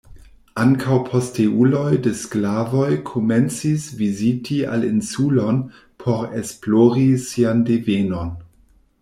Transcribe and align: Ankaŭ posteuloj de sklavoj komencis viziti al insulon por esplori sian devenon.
Ankaŭ 0.61 0.95
posteuloj 1.09 1.83
de 2.07 2.13
sklavoj 2.21 2.87
komencis 3.09 3.85
viziti 4.01 4.57
al 4.77 4.89
insulon 4.89 5.61
por 6.07 6.27
esplori 6.41 7.07
sian 7.29 7.63
devenon. 7.71 8.35